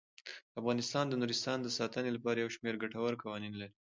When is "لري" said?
3.57-3.73